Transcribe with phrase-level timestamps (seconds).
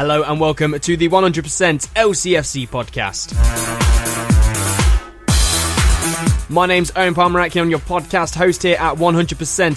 [0.00, 1.42] Hello and welcome to the 100%
[1.94, 3.34] LCFC podcast.
[6.48, 9.34] My name's Owen Palmeraki, I'm your podcast host here at 100%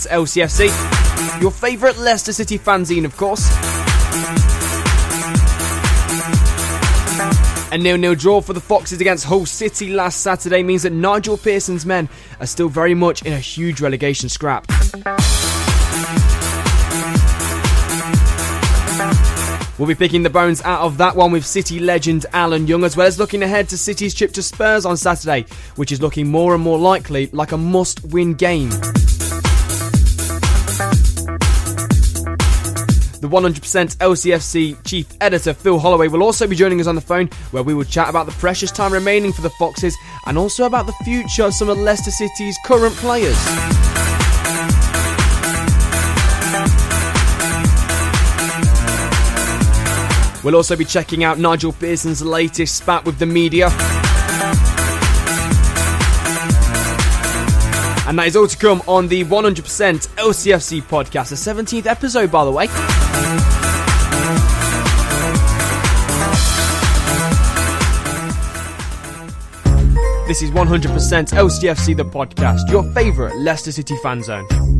[0.08, 1.42] LCFC.
[1.42, 3.50] Your favourite Leicester City fanzine, of course.
[7.72, 11.84] A nil-nil draw for the Foxes against Hull City last Saturday means that Nigel Pearson's
[11.84, 12.08] men
[12.40, 14.68] are still very much in a huge relegation scrap.
[19.82, 22.96] We'll be picking the bones out of that one with City legend Alan Young, as
[22.96, 26.54] well as looking ahead to City's trip to Spurs on Saturday, which is looking more
[26.54, 28.70] and more likely like a must win game.
[33.20, 37.26] The 100% LCFC chief editor Phil Holloway will also be joining us on the phone,
[37.50, 39.98] where we will chat about the precious time remaining for the Foxes
[40.28, 44.11] and also about the future of some of Leicester City's current players.
[50.44, 53.68] We'll also be checking out Nigel Pearson's latest spat with the media.
[58.08, 62.44] And that is all to come on the 100% LCFC podcast, the 17th episode, by
[62.44, 62.68] the way.
[70.28, 74.71] This is 100% LCFC, the podcast, your favourite Leicester City fanzine.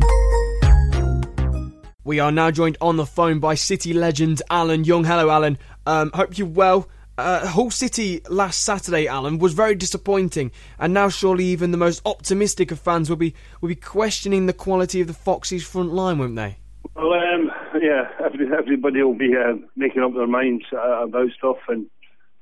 [2.12, 5.02] We are now joined on the phone by City legend Alan Young.
[5.02, 5.56] Hello, Alan.
[5.86, 6.86] Um, hope you're well.
[7.16, 12.02] Uh, Hull City last Saturday, Alan, was very disappointing, and now surely even the most
[12.04, 16.18] optimistic of fans will be will be questioning the quality of the Foxes' front line,
[16.18, 16.58] won't they?
[16.94, 17.50] Well, um,
[17.80, 21.86] yeah, every, everybody will be uh, making up their minds uh, about stuff, and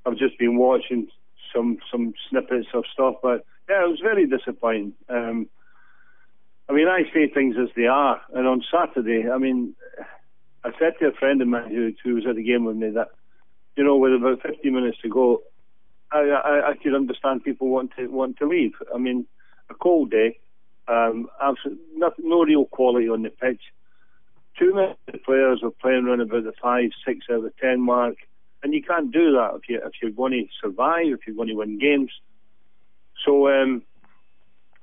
[0.04, 1.06] I've just been watching
[1.54, 4.94] some some snippets of stuff, but yeah, it was very disappointing.
[5.08, 5.48] Um,
[6.70, 8.20] I mean, I say things as they are.
[8.32, 9.74] And on Saturday, I mean,
[10.62, 12.90] I said to a friend of mine who, who was at the game with me
[12.90, 13.08] that,
[13.76, 15.42] you know, with about 50 minutes to go,
[16.12, 18.74] I, I, I could understand people want to want to leave.
[18.94, 19.26] I mean,
[19.68, 20.38] a cold day,
[20.86, 21.28] um,
[22.18, 23.62] no real quality on the pitch.
[24.56, 24.94] Too many
[25.24, 28.14] players are playing around about the five, six out of ten mark,
[28.62, 31.48] and you can't do that if you if you're going to survive, if you're going
[31.48, 32.10] to win games.
[33.24, 33.82] So um,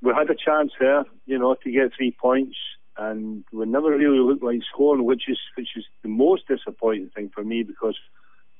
[0.01, 2.55] we had a chance there, you know, to get three points,
[2.97, 7.29] and we never really looked like scoring, which is which is the most disappointing thing
[7.35, 7.97] for me because,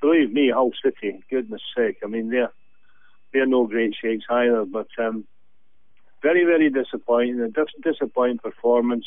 [0.01, 2.51] believe me, Hull City, goodness sake, I mean they're
[3.33, 5.25] they're no great shakes either, but um,
[6.21, 9.05] very very disappointing, a dis- disappointing performance.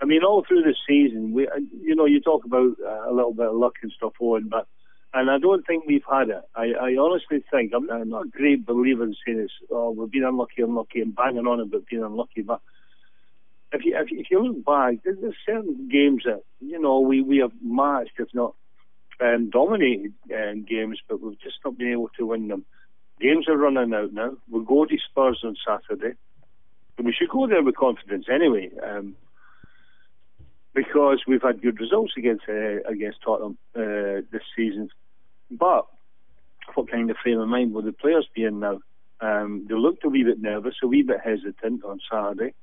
[0.00, 1.46] I mean, all through the season, we,
[1.82, 4.66] you know, you talk about uh, a little bit of luck and stuff, Owen, but
[5.12, 6.42] and I don't think we've had it.
[6.54, 9.50] I, I honestly think I'm, I'm, not a great believer in saying this.
[9.70, 12.42] Oh, we've been unlucky, unlucky, and banging on about being unlucky.
[12.42, 12.60] But
[13.72, 17.22] if you if if you look back, there's, there's certain games that you know we
[17.22, 18.54] we have matched, if not
[19.20, 22.64] um, dominated um, games, but we've just not been able to win them.
[23.20, 24.36] Games are running out now.
[24.48, 26.16] We'll go to Spurs on Saturday.
[26.96, 28.70] But we should go there with confidence anyway.
[28.82, 29.16] Um,
[30.74, 34.88] because we've had good results against uh, against Tottenham uh, this season.
[35.50, 35.86] But
[36.74, 38.80] what kind of frame of mind will the players be in now?
[39.20, 42.54] Um, they looked a wee bit nervous, a wee bit hesitant on Saturday.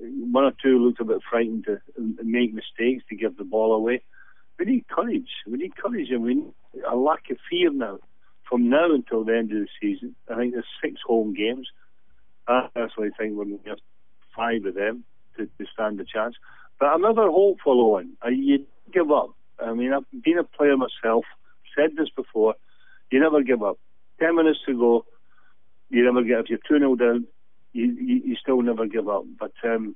[0.00, 1.80] One or two looked a bit frightened to
[2.22, 4.02] make mistakes to give the ball away.
[4.58, 5.28] We need courage.
[5.46, 6.52] We need courage, and we need
[6.88, 7.98] a lack of fear now.
[8.48, 11.68] From now until the end of the season, I think there's six home games.
[12.46, 13.78] I personally think we're going to have
[14.36, 15.04] five of them
[15.36, 16.36] to, to stand a chance.
[16.78, 18.16] But another hopeful Owen.
[18.24, 19.30] Uh, you give up.
[19.58, 21.24] I mean, I've been a player myself.
[21.76, 22.54] Said this before.
[23.10, 23.78] You never give up.
[24.20, 25.06] Ten minutes to go.
[25.90, 27.26] You never get if you're two 0 down.
[27.74, 29.24] You, you, you still never give up.
[29.38, 29.94] But um,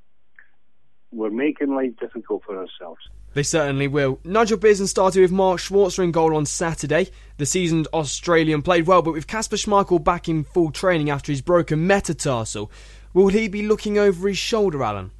[1.10, 3.00] we're making life difficult for ourselves.
[3.34, 4.18] They certainly will.
[4.24, 7.08] Nigel Pearson started with Mark Schwarzer in goal on Saturday.
[7.36, 11.40] The seasoned Australian played well, but with Kasper Schmeichel back in full training after his
[11.40, 12.70] broken metatarsal,
[13.14, 15.10] will he be looking over his shoulder, Alan?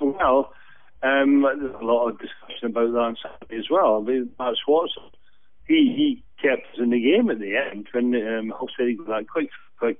[0.00, 0.52] Well,
[1.02, 3.96] um, there's a lot of discussion about that on Saturday as well.
[3.96, 5.10] I mean, Mark Schwarzer,
[5.66, 9.08] he, he kept us in the game at the end when um, Hull City got
[9.08, 9.98] that quick, quick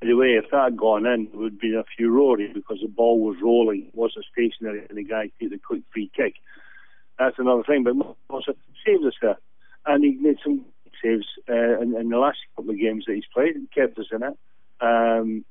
[0.00, 2.88] by the way, if that had gone in, there would be a furore because the
[2.88, 6.34] ball was rolling, wasn't stationary, and the guy took the quick free kick.
[7.18, 7.84] That's another thing.
[7.84, 7.94] But
[8.28, 8.52] also
[8.84, 9.38] saved us there,
[9.86, 10.66] and he made some
[11.02, 14.06] saves uh, in, in, the last couple of games that he's played, and kept us
[14.12, 14.38] in it.
[14.80, 15.44] Um,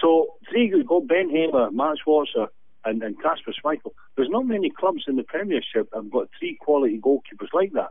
[0.00, 2.48] so three good goals: Ben Hamer, Mark Schwarzer,
[2.84, 3.92] and, and Kasper Schmeichel.
[4.16, 7.90] There's not many clubs in the Premiership that have got three quality goalkeepers like that.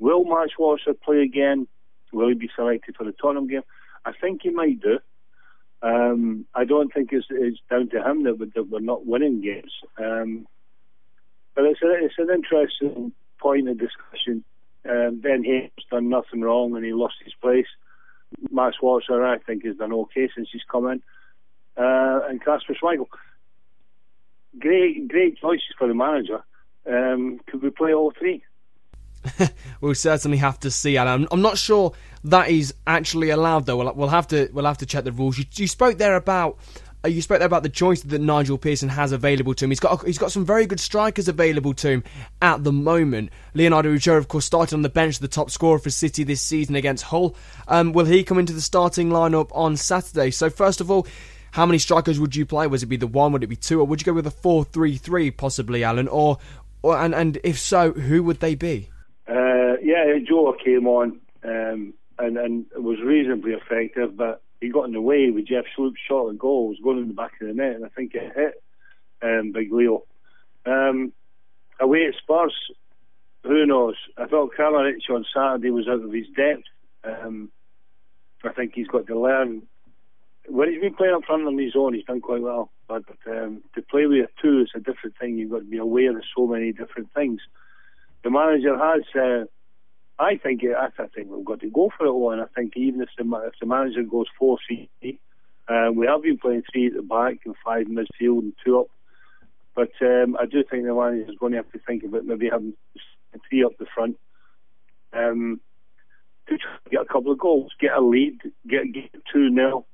[0.00, 1.68] Will Mark Schwarzer play again?
[2.12, 3.62] Will he be selected for the Tottenham game?
[4.06, 4.98] I think he might do.
[5.82, 9.72] Um, I don't think it's, it's down to him that, that we're not winning games.
[9.98, 10.46] Um,
[11.54, 14.44] but it's, a, it's an interesting point of discussion.
[14.88, 17.66] Um, ben Hamer's done nothing wrong and he lost his place.
[18.50, 21.02] Mark Schwarzer, I think, has done okay since he's come in.
[21.76, 23.08] Uh, and Kasper Schmeichel.
[24.58, 26.42] Great, great choices for the manager.
[26.86, 28.42] Um, could we play all three?
[29.80, 30.96] we'll certainly have to see.
[30.96, 31.92] And I'm, I'm, not sure
[32.24, 33.76] that is actually allowed, though.
[33.76, 35.38] We'll, we'll have to we'll have to check the rules.
[35.38, 36.58] You, you spoke there about
[37.04, 39.70] uh, you spoke there about the choice that Nigel Pearson has available to him.
[39.70, 42.04] He's got he's got some very good strikers available to him
[42.42, 43.30] at the moment.
[43.54, 46.74] Leonardo Ulloa, of course, started on the bench, the top scorer for City this season
[46.74, 47.36] against Hull.
[47.68, 50.30] Um, will he come into the starting lineup on Saturday?
[50.30, 51.06] So first of all.
[51.52, 52.66] How many strikers would you play?
[52.66, 53.32] Would it be the one?
[53.32, 53.80] Would it be two?
[53.80, 56.06] Or would you go with a four-three-three, possibly, Alan?
[56.06, 56.36] Or,
[56.82, 58.90] or and and if so, who would they be?
[59.28, 64.92] Uh, yeah, Joe came on um, and and was reasonably effective, but he got in
[64.92, 66.66] the way with Jeff Schlupp's shot and goal.
[66.66, 68.62] It was going in the back of the net, and I think it hit
[69.22, 70.04] um, Big Leo.
[70.64, 71.12] Um,
[71.80, 72.54] away at Spurs,
[73.42, 73.96] who knows?
[74.16, 76.64] I thought Kramaric on Saturday was out of his depth.
[77.04, 77.50] Um,
[78.44, 79.62] I think he's got to learn.
[80.48, 82.70] When he's been playing up front on his own, he's done quite well.
[82.88, 85.36] But um, to play with a two, it's a different thing.
[85.36, 87.40] You've got to be aware of so many different things
[88.26, 89.02] the manager has.
[89.14, 89.44] Uh,
[90.18, 93.10] I think I, think we've got to go for it, and I think even if
[93.16, 95.20] the if the manager goes four three,
[95.68, 98.86] uh, we have been playing three at the back and five midfield and two up.
[99.76, 102.48] But um, I do think the manager is going to have to think about maybe
[102.50, 102.74] having
[103.48, 104.18] three up the front.
[105.12, 105.60] Um,
[106.48, 106.58] to
[106.90, 109.86] get a couple of goals, get a lead, get get two nil,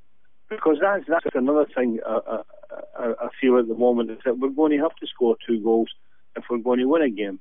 [0.49, 2.39] because that's that's another thing I,
[2.99, 5.61] I, I feel at the moment is that we're going to have to score two
[5.63, 5.91] goals
[6.35, 7.39] if we're going to win a game.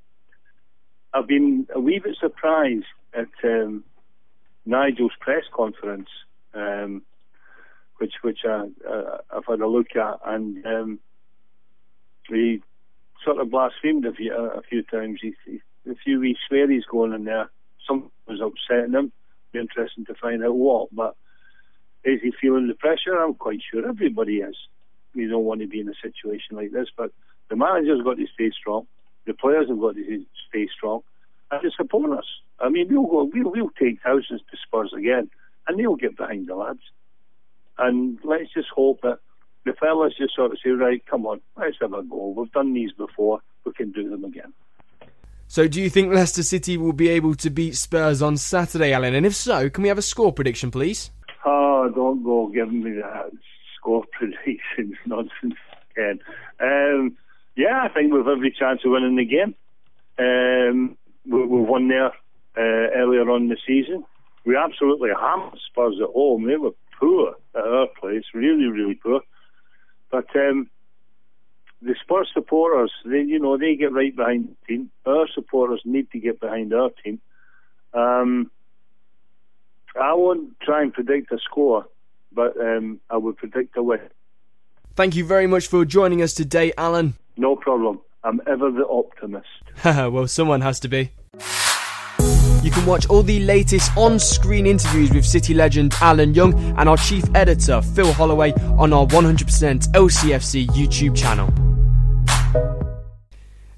[1.14, 3.84] I've been a wee bit surprised at um,
[4.66, 6.10] Nigel's press conference,
[6.54, 7.02] um,
[7.98, 8.68] which which I,
[9.30, 11.00] I've had a look at, and um,
[12.30, 12.62] he
[13.26, 15.20] sort of blasphemed a few, a few times.
[15.22, 17.50] He, he, a few wee swearies going in there.
[17.88, 19.12] Some was upsetting him.
[19.52, 20.96] Be interesting to find out what.
[20.96, 21.16] But
[22.06, 23.20] is he feeling the pressure?
[23.20, 24.56] I'm quite sure everybody is.
[25.14, 27.12] You don't want to be in a situation like this, but
[27.50, 28.88] the manager's got to stay strong.
[29.26, 31.02] The players have got to stay strong
[31.52, 32.28] and the supporters.
[32.60, 35.30] I mean, we'll go, we'll, we'll take thousands to Spurs again,
[35.68, 36.82] and they'll get behind the lads.
[37.78, 39.20] And let's just hope that
[39.66, 42.34] the fellas just sort of say, right, come on, let's have a go.
[42.36, 44.54] We've done these before, we can do them again.
[45.48, 49.14] So, do you think Leicester City will be able to beat Spurs on Saturday, Alan?
[49.14, 51.12] And if so, can we have a score prediction, please?
[51.46, 53.32] Oh, don't go giving me that
[53.76, 55.56] score predictions nonsense
[55.92, 56.20] again.
[56.62, 57.18] Um,
[57.58, 59.56] yeah, I think we've every chance of winning the game.
[60.18, 62.14] Um, we, we won there
[62.58, 64.04] uh, earlier on the season.
[64.46, 66.48] We absolutely hammered Spurs at home.
[66.48, 69.22] They were poor at our place, really, really poor.
[70.10, 70.70] But um,
[71.82, 74.92] the Spurs supporters, they, you know, they get right behind the team.
[75.06, 77.20] Our supporters need to get behind our team.
[77.94, 78.52] Um,
[80.00, 81.86] I won't try and predict a score,
[82.32, 84.00] but um, I would predict a win.
[84.96, 87.16] Thank you very much for joining us today, Alan.
[87.38, 88.00] No problem.
[88.24, 89.48] I'm ever the optimist.
[89.86, 91.12] well, someone has to be.
[92.64, 96.88] You can watch all the latest on screen interviews with City legend Alan Young and
[96.88, 101.71] our chief editor Phil Holloway on our 100% LCFC YouTube channel.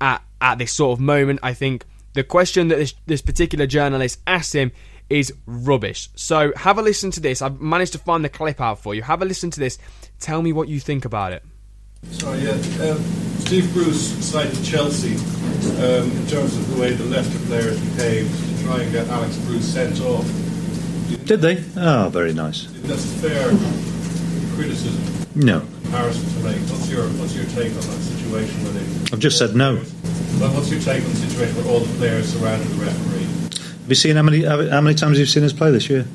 [0.00, 1.40] at, at this sort of moment.
[1.42, 4.72] I think the question that this, this particular journalist asked him
[5.08, 6.10] is rubbish.
[6.14, 7.42] So have a listen to this.
[7.42, 9.02] I've managed to find the clip out for you.
[9.02, 9.78] Have a listen to this.
[10.18, 11.44] Tell me what you think about it.
[12.12, 12.52] Sorry, yeah.
[12.90, 12.98] Um,
[13.44, 15.16] Steve Bruce cited Chelsea
[15.78, 19.36] um, in terms of the way the Leicester players behaved to try and get Alex
[19.38, 20.24] Bruce sent off.
[21.24, 21.62] Did they?
[21.76, 22.66] Oh, very nice.
[22.82, 23.48] That's a fair
[24.56, 25.02] criticism.
[25.34, 25.60] No.
[25.82, 26.60] Comparison to make.
[26.70, 28.64] What's your What's your take on that situation?
[28.64, 29.74] Where they, I've just said no.
[30.40, 33.24] Well, what's your take on the situation where all the players surrounded the referee?
[33.82, 36.06] Have you seen how many how many times you've seen us play this year?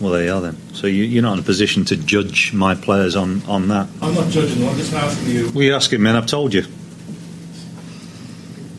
[0.00, 0.10] Like three times.
[0.10, 0.74] Well, there you are then.
[0.74, 3.88] So you, you're not in a position to judge my players on, on that.
[4.02, 4.68] I'm not judging them.
[4.68, 5.50] I'm just asking you.
[5.50, 6.64] Well, you're asking me, and I've told you.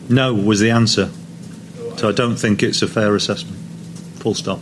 [0.08, 1.10] No was the answer.
[1.96, 3.56] So I don't think it's a fair assessment.
[4.20, 4.60] Full stop.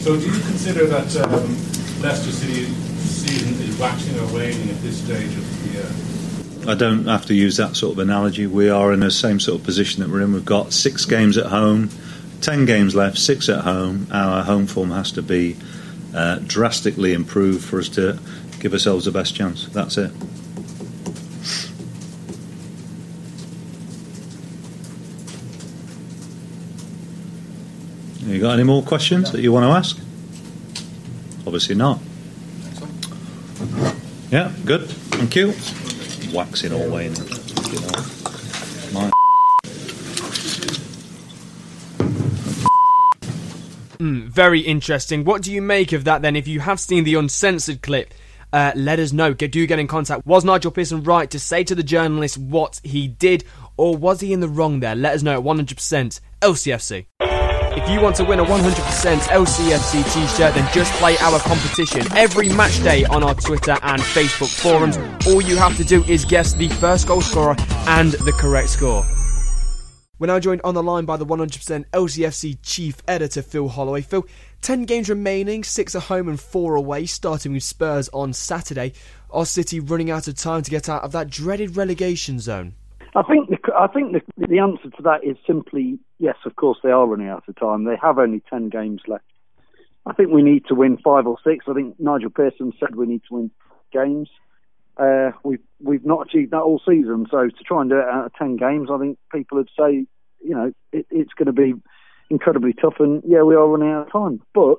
[0.00, 1.56] So, do you consider that um,
[2.00, 2.66] Leicester City
[2.98, 6.72] season is waxing or waning at this stage of the year?
[6.72, 8.46] I don't have to use that sort of analogy.
[8.46, 10.32] We are in the same sort of position that we're in.
[10.32, 11.90] We've got six games at home,
[12.40, 14.06] ten games left, six at home.
[14.10, 15.56] Our home form has to be
[16.14, 18.18] uh, drastically improved for us to
[18.60, 19.66] give ourselves the best chance.
[19.66, 20.10] That's it.
[28.26, 29.98] You got any more questions that you want to ask?
[31.46, 32.00] Obviously not.
[34.30, 34.88] Yeah, good.
[34.88, 35.54] Thank you.
[36.34, 37.14] Waxing all way in.
[37.14, 38.04] You know.
[38.92, 39.10] My
[44.06, 45.24] Mm, very interesting.
[45.24, 46.36] What do you make of that then?
[46.36, 48.14] If you have seen the uncensored clip,
[48.52, 49.34] uh, let us know.
[49.34, 50.24] Do get in contact.
[50.24, 53.42] Was Nigel Pearson right to say to the journalist what he did,
[53.76, 54.94] or was he in the wrong there?
[54.94, 57.06] Let us know at 100% LCFC.
[57.20, 62.48] If you want to win a 100% LCFC t-shirt, then just play our competition every
[62.50, 64.98] match day on our Twitter and Facebook forums.
[65.26, 67.56] All you have to do is guess the first goal scorer
[67.88, 69.04] and the correct score.
[70.18, 74.00] We're now joined on the line by the 100% LCFC chief editor Phil Holloway.
[74.00, 74.26] Phil,
[74.62, 78.94] 10 games remaining, 6 at home and 4 away, starting with Spurs on Saturday.
[79.30, 82.74] Our City running out of time to get out of that dreaded relegation zone?
[83.14, 86.36] I think the, I think the, the answer to that is simply yes.
[86.46, 87.84] Of course, they are running out of time.
[87.84, 89.24] They have only ten games left.
[90.06, 91.66] I think we need to win five or six.
[91.68, 93.50] I think Nigel Pearson said we need to win
[93.92, 94.28] games.
[94.96, 97.26] Uh, we've we've not achieved that all season.
[97.30, 100.06] So to try and do it out of ten games, I think people would say,
[100.42, 101.74] you know, it, it's going to be
[102.30, 102.94] incredibly tough.
[102.98, 104.40] And yeah, we are running out of time.
[104.54, 104.76] But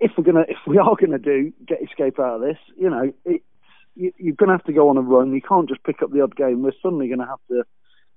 [0.00, 3.12] if we're gonna, if we are gonna do get escape out of this, you know,
[3.24, 3.42] it,
[3.94, 5.32] you, you're to have to go on a run.
[5.32, 6.62] You can't just pick up the odd game.
[6.62, 7.64] We're suddenly to have to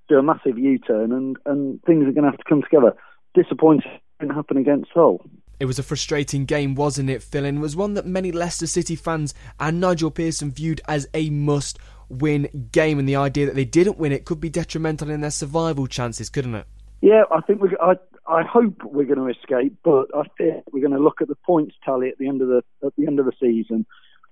[0.10, 2.96] do a massive U-turn, and and things are to have to come together.
[3.34, 4.00] Disappointing
[4.34, 5.22] happen against Hull.
[5.60, 7.46] It was a frustrating game, wasn't it, Phil?
[7.46, 11.30] And it was one that many Leicester City fans and Nigel Pearson viewed as a
[11.30, 15.32] must-win game, and the idea that they didn't win it could be detrimental in their
[15.32, 16.66] survival chances, couldn't it?
[17.02, 17.70] Yeah, I think we.
[17.82, 17.94] I
[18.28, 21.36] I hope we're going to escape, but I think we're going to look at the
[21.36, 23.86] points tally at the end of the at the end of the season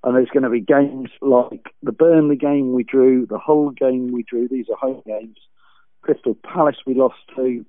[0.03, 4.11] and there's going to be games like the Burnley game we drew, the Hull game
[4.11, 4.47] we drew.
[4.47, 5.37] These are home games.
[6.01, 7.65] Crystal Palace we lost to.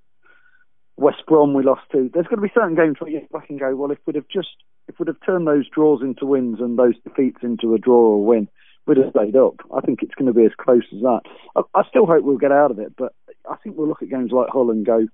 [0.98, 2.10] West Brom we lost to.
[2.12, 4.28] There's going to be certain games where you back and go, well, if we'd have
[4.28, 4.48] just
[4.88, 8.14] if we'd have turned those draws into wins and those defeats into a draw or
[8.14, 8.48] a win,
[8.86, 9.54] we'd have stayed up.
[9.74, 11.20] I think it's going to be as close as that.
[11.56, 13.12] I, I still hope we'll get out of it, but
[13.48, 15.06] I think we'll look at games like Hull and go,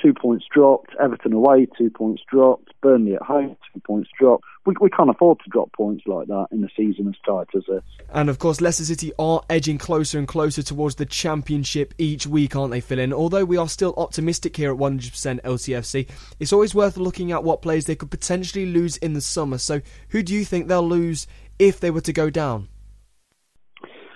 [0.00, 0.90] two points dropped.
[1.00, 2.72] Everton away, two points dropped.
[2.80, 4.44] Burnley at home, two points dropped.
[4.64, 7.64] We, we can't afford to drop points like that in a season as tight as
[7.68, 7.82] this.
[8.12, 12.56] And of course, Leicester City are edging closer and closer towards the Championship each week,
[12.56, 12.98] aren't they, Phil?
[12.98, 16.08] And although we are still optimistic here at 100% LCFC,
[16.40, 19.58] it's always worth looking at what players they could potentially lose in the summer.
[19.58, 21.26] So, who do you think they'll lose
[21.58, 22.68] if they were to go down?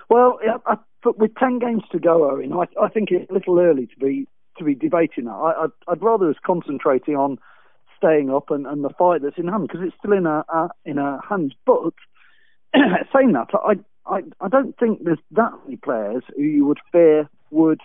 [0.08, 3.58] Well, I, but with ten games to go, Owen, I, I think it's a little
[3.58, 4.26] early to be
[4.60, 5.32] to be debating that.
[5.32, 7.38] I, I'd, I'd rather us concentrating on
[7.98, 10.98] staying up and, and the fight that's in hand because it's still in our in
[10.98, 11.52] our hands.
[11.66, 11.92] But
[13.12, 13.74] saying that, I,
[14.06, 17.80] I I don't think there's that many players who you would fear would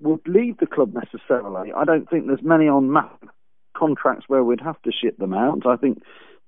[0.00, 1.72] would leave the club necessarily.
[1.72, 3.22] I don't think there's many on map
[3.76, 5.66] contracts where we'd have to ship them out.
[5.66, 6.02] I think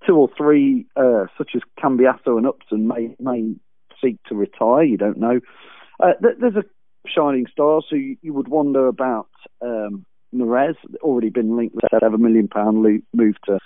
[0.07, 3.55] two or three, uh, such as Cambiasso and Upson, may may
[4.03, 4.85] seek to retire.
[4.85, 5.41] You don't know.
[6.03, 6.65] Uh, there's a
[7.07, 9.29] shining star, so you, you would wonder about
[9.61, 10.05] um,
[10.35, 12.83] Mahrez, already been linked with a seven million pound
[13.13, 13.59] move to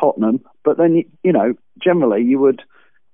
[0.00, 0.40] Tottenham.
[0.64, 2.62] But then you know, generally you would.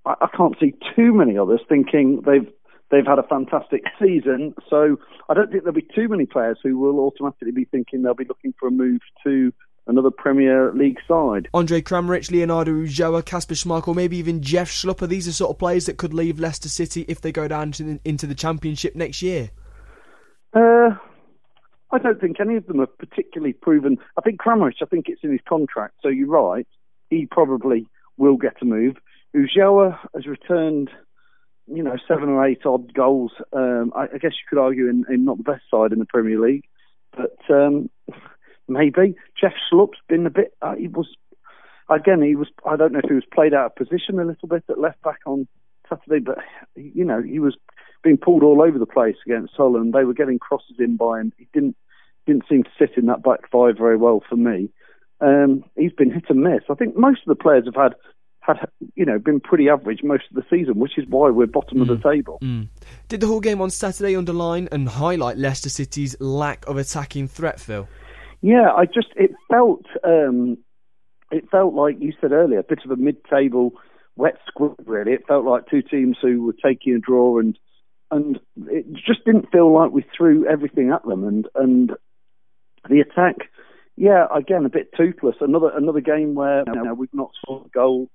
[0.04, 2.50] I, I can't see too many others thinking they've
[2.90, 4.54] they've had a fantastic season.
[4.68, 8.14] So I don't think there'll be too many players who will automatically be thinking they'll
[8.14, 9.52] be looking for a move to
[9.86, 11.48] another Premier League side.
[11.54, 15.06] Andre Kramaric, Leonardo Ulloa, Kasper Schmeichel, maybe even Jeff Schlupp.
[15.08, 17.82] These are sort of players that could leave Leicester City if they go down to
[17.82, 19.50] the, into the Championship next year.
[20.54, 20.90] Uh,
[21.90, 23.98] I don't think any of them have particularly proven.
[24.16, 26.66] I think Kramaric, I think it's in his contract, so you're right.
[27.10, 27.86] He probably
[28.16, 28.96] will get a move.
[29.34, 30.90] Ulloa has returned,
[31.66, 33.32] you know, seven or eight odd goals.
[33.52, 36.06] Um, I, I, guess you could argue in, in, not the best side in the
[36.06, 36.64] Premier League,
[37.16, 37.90] but um,
[38.72, 40.54] maybe Jeff Schlupp's been a bit.
[40.62, 41.08] Uh, he was
[41.88, 42.22] again.
[42.22, 42.48] He was.
[42.66, 45.02] I don't know if he was played out of position a little bit at left
[45.02, 45.46] back on
[45.88, 46.38] Saturday, but
[46.76, 47.56] you know he was
[48.02, 51.20] being pulled all over the place against Hull, and they were getting crosses in by
[51.20, 51.32] him.
[51.38, 51.76] He didn't
[52.26, 54.70] didn't seem to sit in that back five very well for me.
[55.20, 56.62] Um, he's been hit and miss.
[56.68, 57.94] I think most of the players have had
[58.40, 61.78] had you know been pretty average most of the season, which is why we're bottom
[61.78, 61.82] mm.
[61.82, 62.12] of the mm.
[62.12, 62.38] table.
[62.42, 62.68] Mm.
[63.08, 67.60] Did the whole game on Saturday underline and highlight Leicester City's lack of attacking threat,
[67.60, 67.88] Phil?
[68.42, 70.58] Yeah, I just it felt um,
[71.30, 73.72] it felt like you said earlier, a bit of a mid-table
[74.16, 74.74] wet squib.
[74.84, 77.56] Really, it felt like two teams who were taking a draw, and
[78.10, 81.24] and it just didn't feel like we threw everything at them.
[81.24, 81.92] And and
[82.90, 83.48] the attack,
[83.96, 85.36] yeah, again a bit toothless.
[85.40, 88.08] Another another game where you know, we've not scored a goal,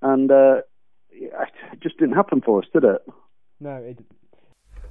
[0.00, 0.62] and uh,
[1.10, 3.02] it just didn't happen for us, did it?
[3.60, 3.98] No, it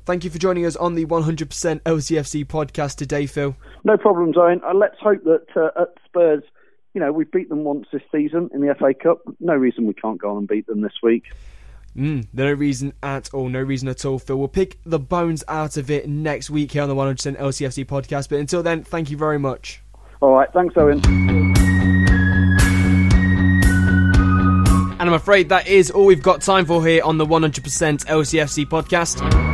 [0.06, 1.48] Thank you for joining us on the 100%
[1.82, 3.56] LCFC podcast today, Phil.
[3.86, 4.62] No problem, Owen.
[4.66, 6.44] Uh, let's hope that uh, at Spurs,
[6.94, 9.20] you know, we've beat them once this season in the FA Cup.
[9.40, 11.24] No reason we can't go on and beat them this week.
[11.96, 13.48] Mm, no reason at all.
[13.48, 14.38] No reason at all, Phil.
[14.38, 18.28] We'll pick the bones out of it next week here on the 100% LCFC podcast.
[18.30, 19.82] But until then, thank you very much.
[20.20, 20.52] All right.
[20.54, 21.02] Thanks, Owen.
[25.00, 27.62] And I'm afraid that is all we've got time for here on the 100%
[28.06, 29.53] LCFC podcast.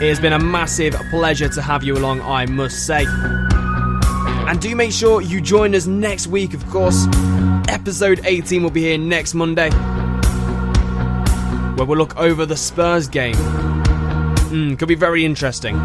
[0.00, 3.04] It has been a massive pleasure to have you along, I must say.
[3.04, 7.08] And do make sure you join us next week, of course.
[7.66, 9.70] Episode 18 will be here next Monday,
[11.74, 13.34] where we'll look over the Spurs game.
[14.54, 15.76] Mm, could be very interesting.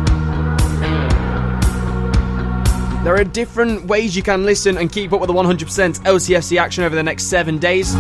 [3.04, 6.84] There are different ways you can listen and keep up with the 100% LCFC action
[6.84, 7.95] over the next seven days.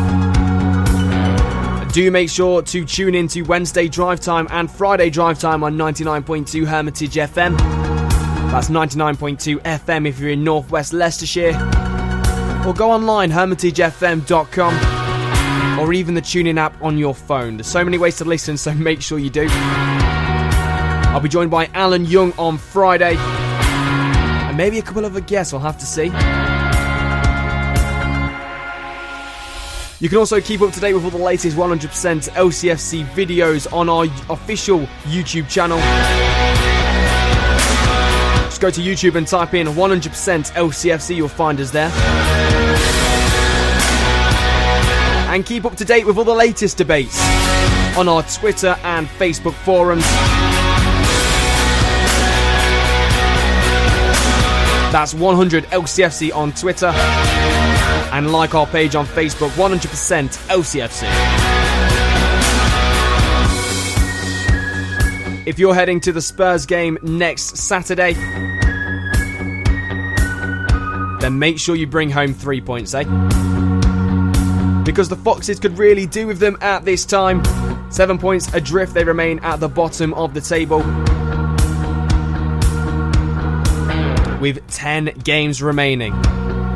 [1.93, 5.77] Do make sure to tune in to Wednesday Drive Time and Friday Drive Time on
[5.77, 7.55] 99.2 Hermitage FM.
[8.49, 11.53] That's 99.2 FM if you're in northwest Leicestershire.
[12.65, 17.57] Or go online, hermitagefm.com, or even the TuneIn app on your phone.
[17.57, 19.45] There's so many ways to listen, so make sure you do.
[19.51, 25.53] I'll be joined by Alan Young on Friday, and maybe a couple of other guests,
[25.53, 26.09] I'll have to see.
[30.03, 31.79] You can also keep up to date with all the latest 100%
[32.31, 35.77] LCFC videos on our official YouTube channel.
[38.49, 41.89] Just go to YouTube and type in 100% LCFC, you'll find us there.
[45.33, 47.17] And keep up to date with all the latest debates
[47.95, 50.03] on our Twitter and Facebook forums.
[54.91, 56.91] That's 100 LCFC on Twitter
[58.13, 59.79] and like our page on Facebook 100%
[60.47, 61.03] LCFC.
[65.47, 68.13] If you're heading to the Spurs game next Saturday,
[71.19, 73.03] then make sure you bring home three points, eh?
[74.83, 77.43] Because the Foxes could really do with them at this time.
[77.91, 80.83] Seven points adrift, they remain at the bottom of the table.
[84.43, 86.13] with 10 games remaining.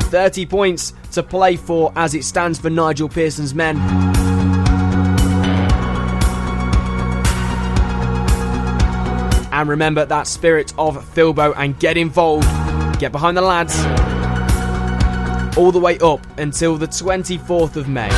[0.08, 3.76] 30 points to play for as it stands for Nigel Pearson's men.
[9.52, 12.46] And remember that spirit of Filbo and get involved.
[13.00, 13.76] Get behind the lads.
[15.58, 18.08] All the way up until the 24th of May.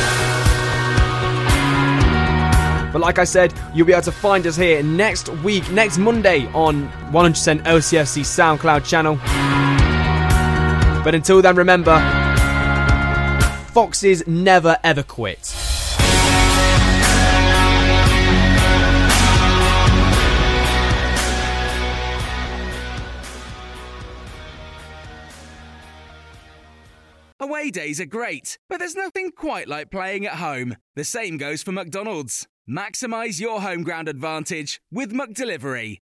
[2.91, 6.45] But like I said, you'll be able to find us here next week, next Monday
[6.53, 9.17] on 100% LCFC SoundCloud channel.
[11.03, 11.97] But until then, remember,
[13.73, 15.55] Foxes never ever quit.
[27.39, 30.75] Away days are great, but there's nothing quite like playing at home.
[30.95, 32.47] The same goes for McDonald's.
[32.69, 35.97] Maximize your home ground advantage with McDelivery.